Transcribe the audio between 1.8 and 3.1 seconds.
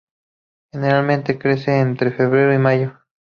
entre febrero y mayo.